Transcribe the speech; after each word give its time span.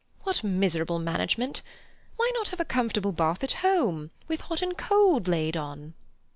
What 0.23 0.43
miserable 0.43 0.97
management! 0.97 1.61
Why 2.17 2.31
not 2.33 2.47
have 2.47 2.59
a 2.59 2.65
comfortable 2.65 3.11
bath 3.11 3.43
at 3.43 3.51
home, 3.61 4.09
with 4.27 4.41
hot 4.41 4.63
and 4.63 4.75
cold 4.75 5.27
laid 5.27 5.55
on?" 5.55 5.93